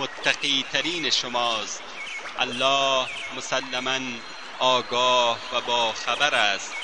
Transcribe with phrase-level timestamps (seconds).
[0.00, 1.82] متقی ترین شماست.
[2.38, 3.98] الله مسلما
[4.60, 6.74] آگاه و با خبر است.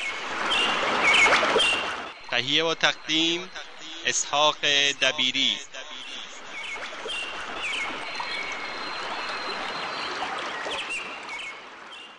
[2.31, 3.41] تهیه و تقدیم
[4.07, 4.57] اسحاق
[5.03, 5.53] دبیری.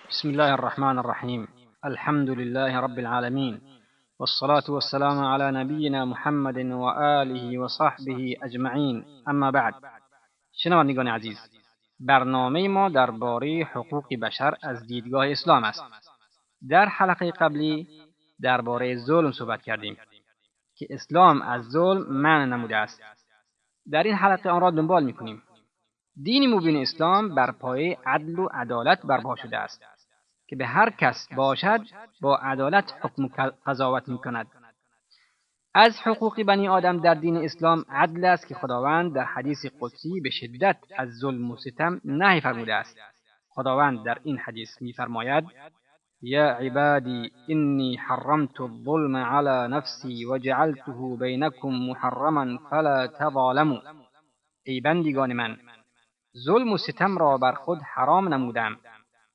[0.09, 1.47] بسم الله الرحمن الرحيم
[1.83, 3.61] الحمد لله رب العالمين
[4.19, 9.05] والصلاة والسلام على نبينا محمد وآله وصحبه أجمعين.
[9.28, 9.73] اما بعد.
[10.64, 11.39] شنوندگان عزیز
[12.00, 15.83] برنامه ما درباره حقوق بشر از دیدگاه اسلام است.
[16.69, 17.88] در حلقه قبلی
[18.42, 19.97] درباره ظلم صحبت کردیم
[20.75, 23.02] که اسلام از ظلم منع نموده است.
[23.91, 25.44] در این حلقه آن را دنبال می‌کنیم.
[26.23, 29.81] دین مبین اسلام بر پایه عدل و عدالت برپا شده است
[30.47, 31.81] که به هر کس باشد
[32.22, 33.28] با عدالت حکم
[33.66, 34.47] قضاوت می کند.
[35.75, 40.29] از حقوق بنی آدم در دین اسلام عدل است که خداوند در حدیث قدسی به
[40.29, 42.97] شدت از ظلم و ستم نهی فرموده است.
[43.49, 45.45] خداوند در این حدیث میفرماید
[46.21, 53.81] یا عبادی انی حرمت الظلم على نفسی و جعلته بینکم محرما فلا تظالموا.
[54.66, 55.57] ای بندگان من
[56.45, 58.78] ظلم و ستم را بر خود حرام نمودم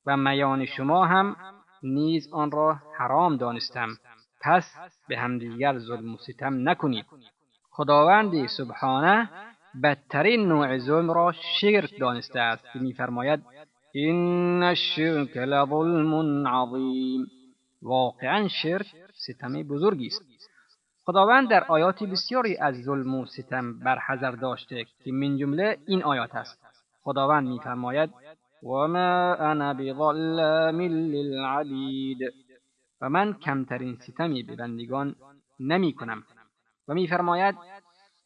[0.05, 1.35] و میان شما هم
[1.83, 3.89] نیز آن را حرام دانستم.
[4.41, 4.71] پس
[5.07, 7.05] به همدیگر ظلم و ستم نکنید.
[7.71, 9.29] خداوند سبحانه
[9.83, 13.39] بدترین نوع ظلم را شرک دانسته است که میفرماید
[13.91, 17.27] این الشرک لظلم عظیم.
[17.81, 20.21] واقعا شرک ستم بزرگی است.
[21.05, 26.35] خداوند در آیات بسیاری از ظلم و ستم برحذر داشته که من جمله این آیات
[26.35, 26.59] است.
[27.03, 28.09] خداوند میفرماید
[28.63, 32.17] وما انا بظلام للعبید
[33.01, 35.15] و من کمترین ستمی به بندگان
[35.59, 36.23] نمی کنم
[36.87, 37.55] و میفرماید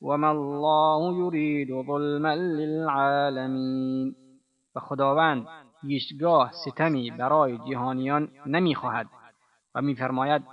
[0.01, 4.15] وما الله یرید ظلما للعالمین.
[4.75, 5.47] و خداوند
[5.81, 9.07] هیچگاه ستمی برای جهانیان نمی‌خواهد.
[9.75, 10.43] و میفرماید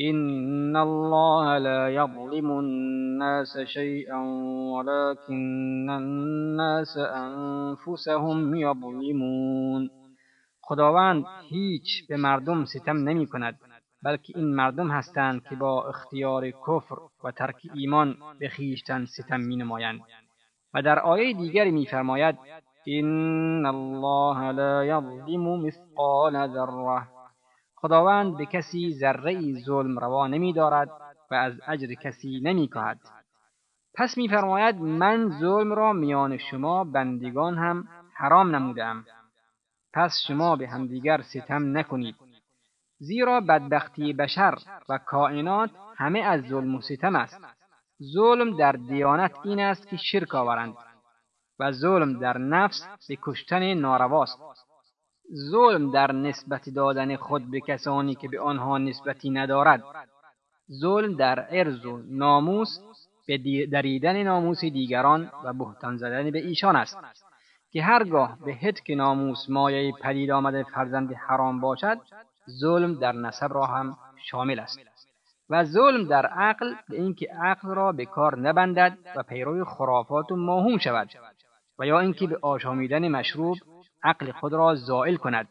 [0.00, 4.20] إن الله لا يظلم الناس شيئا
[4.74, 9.90] ولكن الناس أنفسهم يظلمون
[10.60, 13.58] خداوند هیچ به مردم ستم نمی کند
[14.02, 19.56] بلکه این مردم هستند که با اختیار کفر و ترک ایمان به خیشتن ستم می
[19.56, 20.00] نمایند
[20.74, 22.38] و در آیه دیگری میفرماید
[22.84, 27.08] این الله لا یظلم مثقال ذره.
[27.74, 30.90] خداوند به کسی ذره ظلم روا نمی دارد
[31.30, 32.98] و از اجر کسی نمی کهد.
[33.94, 39.04] پس میفرماید من ظلم را میان شما بندگان هم حرام نمودم
[39.92, 42.29] پس شما به همدیگر ستم نکنید.
[43.00, 44.54] زیرا بدبختی بشر
[44.88, 47.40] و کائنات همه از ظلم و ستم است.
[48.02, 50.74] ظلم در دیانت این است که شرک آورند
[51.58, 54.38] و ظلم در نفس به کشتن نارواست.
[55.50, 59.82] ظلم در نسبت دادن خود به کسانی که به آنها نسبتی ندارد.
[60.80, 62.78] ظلم در عرض و ناموس
[63.26, 66.98] به دریدن ناموس دیگران و بهتان زدن به ایشان است
[67.72, 71.98] که هرگاه به که ناموس مایه پدید آمده فرزند حرام باشد
[72.60, 73.96] ظلم در نسب را هم
[74.30, 74.80] شامل است.
[75.50, 80.36] و ظلم در عقل به اینکه عقل را به کار نبندد و پیرو خرافات و
[80.36, 81.08] ماهوم شود
[81.78, 83.56] و یا اینکه به آشامیدن مشروب
[84.02, 85.48] عقل خود را زائل کند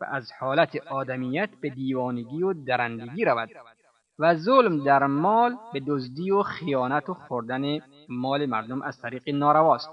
[0.00, 3.50] و از حالت آدمیت به دیوانگی و درندگی رود
[4.18, 7.78] و ظلم در مال به دزدی و خیانت و خوردن
[8.08, 9.90] مال مردم از طریق نارواست.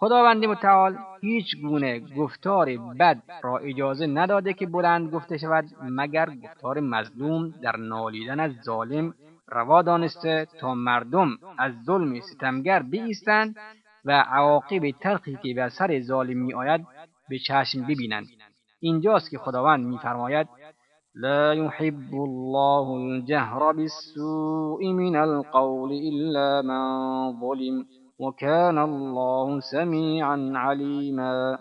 [0.00, 6.80] خداوند متعال هیچ گونه گفتار بد را اجازه نداده که بلند گفته شود مگر گفتار
[6.80, 9.14] مظلوم در نالیدن از ظالم
[9.48, 11.28] روا دانسته تا مردم
[11.58, 13.56] از ظلم ستمگر بیستند
[14.04, 16.86] و عواقب تلخی که بر سر ظالم می آید
[17.28, 18.26] به چشم ببینند.
[18.80, 20.48] اینجاست که خداوند میفرماید
[21.14, 27.84] لا يحب الله الجهر بالسوء من القول إلا من ظلم.
[28.18, 31.58] وكان الله سمیعا علیما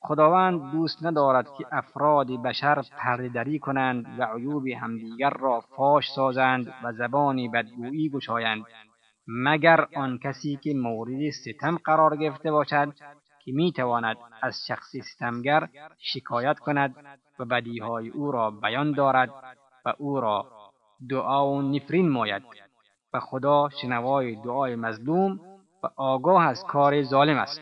[0.00, 6.92] خداوند دوست ندارد که افراد بشر پردهدری کنند و عیوب همدیگر را فاش سازند و
[6.92, 8.64] زبانی بدگویی گشایند
[9.28, 12.92] مگر آن کسی که مورد ستم قرار گرفته باشد
[13.44, 16.94] که می تواند از شخص ستمگر شکایت کند
[17.38, 19.30] و بدیهای او را بیان دارد
[19.84, 20.46] و او را
[21.10, 22.42] دعا و نفرین ماید.
[23.14, 25.40] و خدا شنوای دعای مظلوم
[25.84, 27.60] و آگاه از کار ظالم است.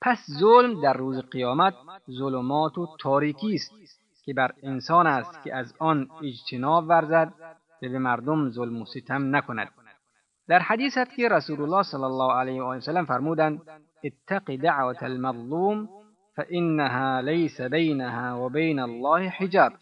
[0.00, 1.74] پس ظلم در روز قیامت
[2.10, 3.70] ظلمات و تاریکی است
[4.24, 7.32] که بر انسان است که از آن اجتناب ورزد
[7.82, 9.68] و به مردم ظلم و ستم نکند.
[10.48, 13.62] در حدیث است که رسول الله صلی الله علیه و سلم فرمودند
[14.04, 15.88] اتق دعوت المظلوم
[16.36, 19.72] فانها ليس بینها و بین الله حجاب.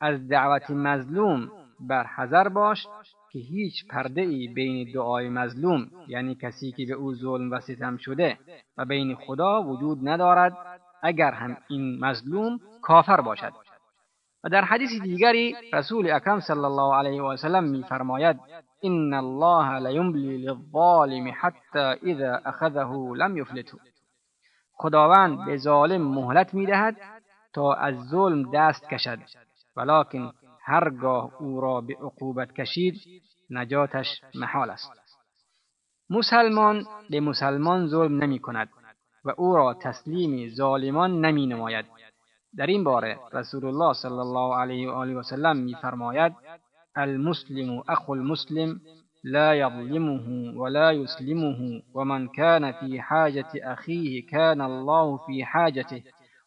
[0.00, 1.50] از دعوت مظلوم
[1.80, 2.86] بر حذر باش
[3.32, 7.96] که هیچ پرده ای بین دعای مظلوم یعنی کسی که به او ظلم و ستم
[7.96, 8.38] شده
[8.76, 10.56] و بین خدا وجود ندارد
[11.02, 13.52] اگر هم این مظلوم کافر باشد.
[14.44, 18.36] و در حدیث دیگری رسول اکرم صلی الله علیه و سلم میفرماید
[18.82, 23.78] ان الله لیملی للظالم حتی اذا اخذه لم یفلته
[24.72, 26.96] خداوند به ظالم مهلت می‌دهد
[27.54, 29.18] تا از ظلم دست کشد
[29.76, 30.32] ولکن
[30.68, 32.94] هرگاه او را به عقوبت کشید
[33.50, 34.90] نجاتش محال است.
[36.10, 38.68] مسلمان به مسلمان ظلم نمی کند
[39.24, 41.86] و او را تسلیم ظالمان نمی نماید.
[42.56, 46.32] در این باره رسول الله صلی الله علیه و آله و سلم می فرماید
[46.96, 48.80] المسلم اخو المسلم
[49.24, 56.02] لا يظلمه ولا يسلمه ومن كان في حاجة أخيه كان الله في حاجته.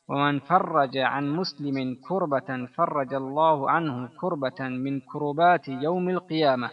[0.09, 6.69] ومن فرج عن مسلم كربة فرج الله عنه كربة من كربات يوم القيامة.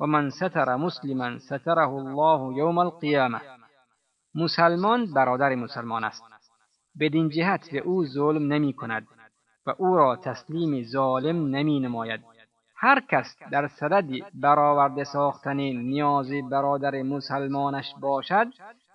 [0.00, 3.40] ومن ستر مسلما ستره الله يوم القيامة.
[4.34, 6.24] مسلمان برادر مسلمان است.
[7.00, 9.06] بدین جهت به او ظلم نمی کند
[9.66, 12.20] و او را تسلیم ظالم نمی نماید.
[12.76, 18.46] هر کس در صدد برآورده ساختن نیاز برادر مسلمانش باشد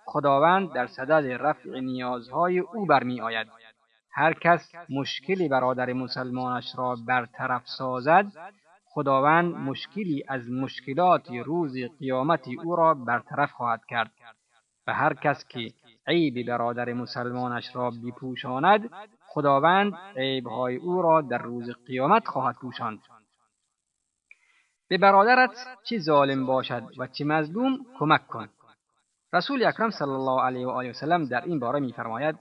[0.06, 3.46] خداوند در صدد رفع نیازهای او برمی آید.
[4.18, 8.26] هر کس مشکلی برادر مسلمانش را برطرف سازد
[8.84, 14.10] خداوند مشکلی از مشکلات روز قیامت او را برطرف خواهد کرد.
[14.86, 15.72] و هر کس که
[16.06, 18.90] عیب برادر مسلمانش را بپوشاند
[19.26, 22.98] خداوند عیبهای او را در روز قیامت خواهد پوشاند.
[24.88, 25.50] به برادرت
[25.84, 28.48] چه ظالم باشد و چه مظلوم کمک کن.
[29.32, 32.38] رسول اکرم صلی الله علیه و آله و سلم در این باره میفرماید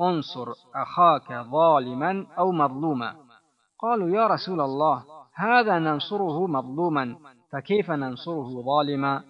[0.00, 3.14] انصر اخاك ظالما او مظلوما.
[3.78, 5.04] قالوا يا رسول الله
[5.34, 7.16] هذا ننصره مظلوما
[7.52, 9.24] فكيف ننصره ظالما؟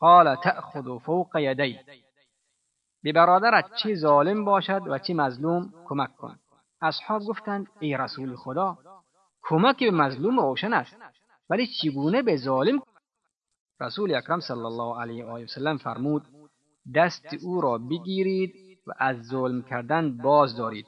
[0.00, 1.84] قال تأخذ فوق يديه
[3.04, 6.36] به برادرت چه ظالم باشد و چه مظلوم؟ کمک کن.
[6.82, 8.78] اصحاب گفتند ای رسول خدا
[9.42, 10.96] کمک به مظلوم روشن است
[11.50, 12.82] ولی چگونه به ظالم؟
[13.80, 16.22] رسول اکرم صلی الله علیه و سلم فرمود
[16.94, 20.86] دست او را بگیرید و از ظلم کردن باز دارید.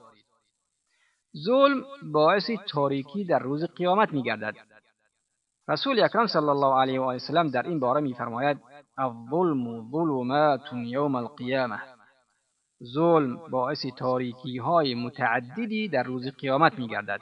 [1.36, 4.54] ظلم باعث تاریکی در روز قیامت می گردد
[5.68, 8.58] رسول اکرم صلی الله علیه و سلم در این باره میفرماید
[8.98, 11.80] الظلم ظلمات یوم القیامه
[12.84, 17.20] ظلم باعث تاریکی های متعددی در روز قیامت می گردد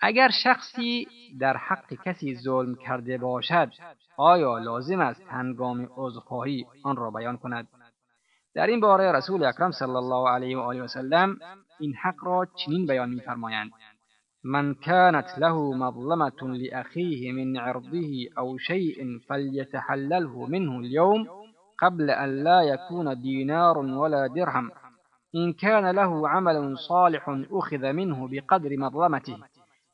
[0.00, 1.06] اگر شخصی
[1.40, 3.70] در حق کسی ظلم کرده باشد
[4.16, 7.68] آیا لازم است هنگام عذرخواهی آن را بیان کند؟
[8.54, 11.38] در این باره رسول اکرم صلی الله علیه و آله و سلم
[11.80, 13.70] این حق را چنین بیان می‌فرمایند.
[14.44, 21.26] من كانت له مظلمة لأخيه من عرضه أو شيء فليتحلله منه اليوم
[21.78, 24.70] قبل أن لا يكون دينار ولا درهم.
[25.34, 29.36] إن كان له عمل صالح أخذ منه بقدر مظلمته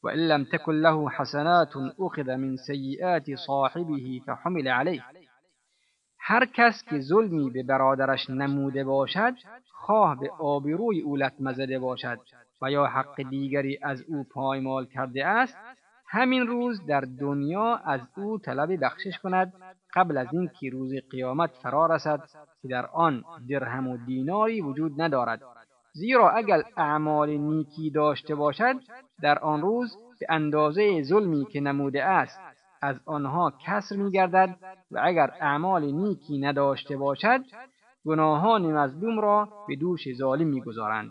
[0.04, 5.00] وإن لم تكن له حسنات أخذ من سيئات صاحبه فحمل عليه.
[6.22, 9.34] هر کس که ظلمی به برادرش نموده باشد
[9.72, 12.18] خواه به آبروی او لطمه زده باشد
[12.62, 15.56] و یا حق دیگری از او پایمال کرده است
[16.08, 19.52] همین روز در دنیا از او طلب بخشش کند
[19.94, 22.20] قبل از اینکه روز قیامت فرا رسد
[22.62, 25.42] که در آن درهم و دیناری وجود ندارد.
[25.92, 28.74] زیرا اگر اعمال نیکی داشته باشد
[29.22, 32.40] در آن روز به اندازه ظلمی که نموده است
[32.82, 34.56] از آنها کسر میگردد
[34.90, 37.40] و اگر اعمال نیکی نداشته باشد
[38.06, 41.10] گناهان مظلوم را به دوش ظالم می‌گذارند.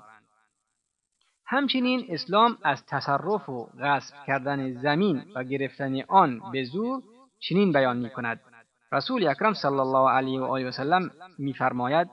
[1.46, 7.02] همچنین اسلام از تصرف و غصب کردن زمین و گرفتن آن به زور
[7.40, 8.40] چنین بیان می کند
[8.92, 12.08] رسول اکرم صلی الله علیه و آله و سلم میفرماید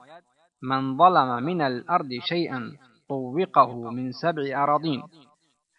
[0.61, 2.61] من ظلم من الارض شیئا
[3.07, 3.45] طوقه
[3.91, 5.03] من سبع اراضین.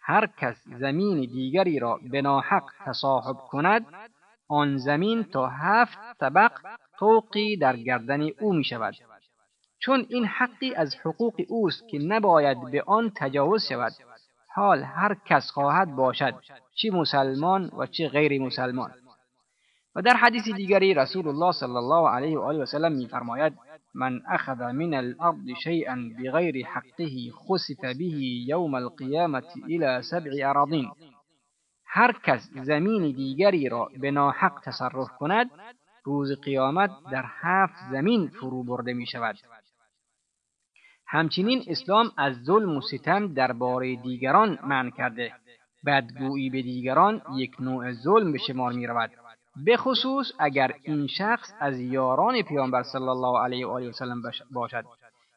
[0.09, 3.85] هر کس زمین دیگری را به ناحق تصاحب کند
[4.47, 6.51] آن زمین تا هفت طبق
[6.99, 8.95] طوقی در گردن او می شود
[9.79, 13.91] چون این حقی از حقوق اوست که نباید به آن تجاوز شود.
[14.55, 16.33] حال هر کس خواهد باشد
[16.75, 18.91] چه مسلمان و چه غیر مسلمان.
[19.95, 23.53] و در حدیث دیگری رسول الله صلی الله علیه و آله و سلم میفرماید
[23.93, 28.05] من اخذ من الارض شیئا بغیر حقه خسف به
[28.47, 30.91] یوم القیامة الى سبع اراضین
[31.85, 35.49] هر کس زمین دیگری را به ناحق تصرف کند
[36.03, 39.35] روز قیامت در هفت زمین فرو برده می شود.
[41.07, 45.33] همچنین اسلام از ظلم و ستم درباره دیگران منع کرده.
[45.85, 49.11] بدگویی به دیگران یک نوع ظلم به شمار می رود.
[49.65, 54.21] به خصوص اگر این شخص از یاران پیامبر صلی الله علیه و آله و سلم
[54.51, 54.85] باشد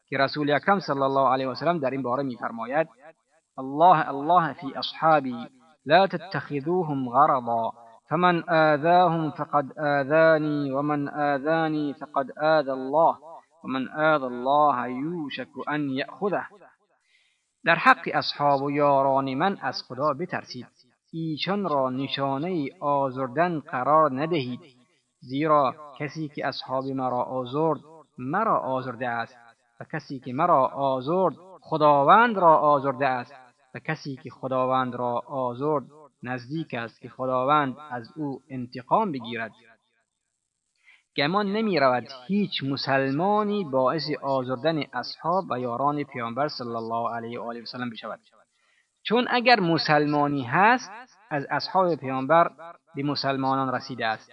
[0.09, 2.87] که رسول اکرم صلی الله علیه و سلم در این باره میفرماید
[3.57, 5.47] الله الله فی اصحابی
[5.85, 7.73] لا تتخذوهم غرضا
[8.09, 13.17] فمن آذاهم فقد آذاني ومن آذاني فقد آذى الله
[13.63, 16.45] ومن آذى الله یوشک ان یأخذه.
[17.65, 20.67] در حق اصحاب و یاران من از خدا بترسید.
[21.15, 24.59] ایشان را نشانه آزردن قرار ندهید
[25.19, 27.79] زیرا کسی که اصحاب مرا آزرد
[28.17, 29.37] مرا آزرده است
[29.79, 33.33] و کسی که مرا آزرد خداوند را آزرده است
[33.73, 35.83] و کسی که خداوند را آزرد
[36.23, 39.51] نزدیک است که خداوند از او انتقام بگیرد.
[41.17, 47.43] گمان نمی رود هیچ مسلمانی باعث آزردن اصحاب و یاران پیامبر صلی الله علیه و
[47.43, 48.19] آله و سلم بشود.
[49.03, 50.91] چون اگر مسلمانی هست
[51.29, 52.51] از اصحاب پیامبر
[52.95, 54.31] به مسلمانان رسیده است.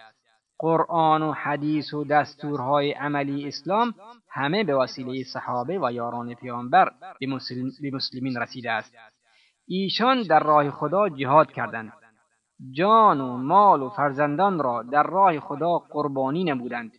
[0.59, 3.95] قرآن و حدیث و دستورهای عملی اسلام
[4.31, 7.27] همه به وسیله صحابه و یاران پیامبر به,
[7.93, 8.95] مسلمین رسیده است.
[9.69, 11.93] ایشان در راه خدا جهاد کردند.
[12.77, 16.93] جان و مال و فرزندان را در راه خدا قربانی نمودند.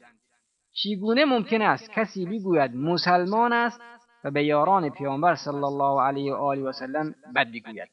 [0.73, 3.81] چگونه ممکن است کسی بگوید مسلمان است
[4.23, 7.89] و به یاران پیامبر صلی الله علیه و آله و سلم بد بگوید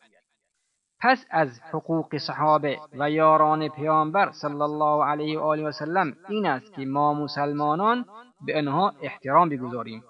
[1.01, 6.47] پس از حقوق صحابه و یاران پیامبر صلی الله علیه و آله و سلم این
[6.47, 8.05] است که ما مسلمانان
[8.47, 10.03] به آنها احترام بگذاریم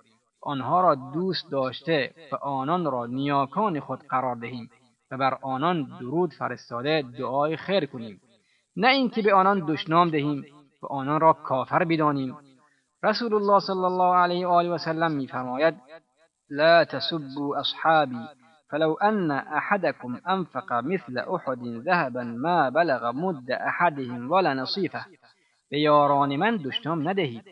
[0.43, 4.71] آنها را دوست داشته و آنان را نیاکان خود قرار دهیم
[5.11, 8.21] و بر آنان درود فرستاده دعای خیر کنیم.
[8.77, 10.45] نه اینکه به آنان دشنام دهیم
[10.83, 12.37] و آنان را کافر بدانیم.
[13.03, 15.75] رسول الله صلی الله علیه و آله و سلم میفرماید
[16.50, 18.26] لا تسبوا اصحابی
[18.71, 25.05] فلو ان احدكم انفق مثل احد ذهبا ما بلغ مد احدهم ولا نصیفه
[25.71, 27.45] به یاران من دشنام ندهید.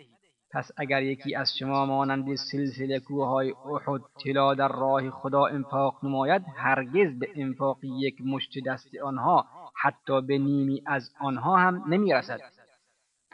[0.53, 6.43] پس اگر یکی از شما مانند سلسله کوههای احد طلا در راه خدا انفاق نماید
[6.57, 9.47] هرگز به انفاق یک مشت دست آنها
[9.83, 12.41] حتی به نیمی از آنها هم نمی‌رسد.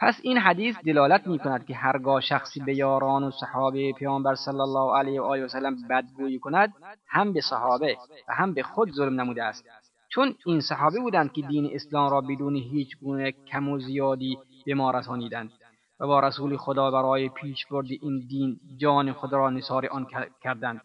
[0.03, 4.59] پس این حدیث دلالت می کند که هرگاه شخصی به یاران و صحابه پیامبر صلی
[4.59, 6.73] الله علیه و آله و سلم بدگویی کند
[7.07, 7.97] هم به صحابه
[8.29, 9.65] و هم به خود ظلم نموده است.
[10.09, 14.73] چون این صحابه بودند که دین اسلام را بدون هیچ گونه کم و زیادی به
[14.73, 15.51] ما رسانیدند
[15.99, 20.07] و با رسول خدا برای پیشبرد این دین جان خود را نثار آن
[20.41, 20.81] کردند.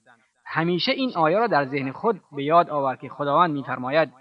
[0.47, 4.13] همیشه این آیه را در ذهن خود به یاد آور که خداوند میفرماید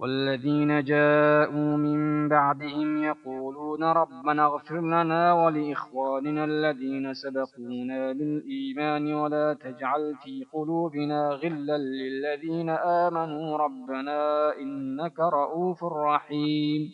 [0.00, 10.44] والذين جاءوا من بعدهم يقولون ربنا اغفر لنا ولإخواننا الذين سبقونا بالإيمان ولا تجعل في
[10.52, 16.90] قلوبنا غلا للذين آمنوا ربنا إنك رؤوف رحيم.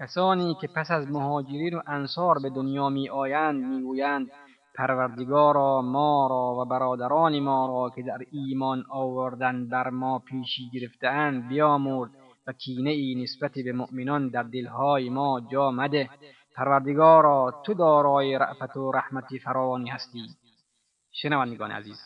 [0.00, 4.26] کسانی که پس از مهاجرین و انصار به دنیا می آیند می گویند
[4.74, 11.48] پروردگارا ما را و برادران ما را که در ایمان آوردن بر ما پیشی گرفتهاند
[11.48, 12.10] بیامرد
[12.48, 16.10] و کینه ای نسبت به مؤمنان در دلهای ما جا مده.
[16.56, 20.26] پروردگارا تو دارای رأفت و رحمتی فراوانی هستی.
[21.12, 21.98] شنوندگان عزیز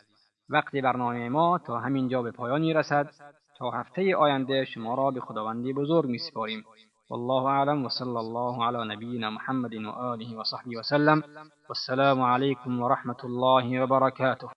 [0.48, 3.10] وقتی برنامه ما تا همین جا به پایانی رسد.
[3.58, 6.64] تا هفته آینده شما را به خداوندی بزرگ می سپاریم
[7.10, 11.22] والله أعلم وصلى الله على نبينا محمد وآله وصحبه وسلم
[11.68, 14.50] والسلام عليكم ورحمة الله وبركاته